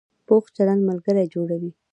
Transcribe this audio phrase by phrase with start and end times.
[0.27, 1.71] پوخ چلند ملګري جوړوي